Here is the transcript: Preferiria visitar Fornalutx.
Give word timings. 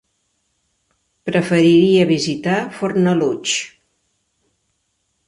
Preferiria 1.29 2.07
visitar 2.13 2.57
Fornalutx. 2.79 3.55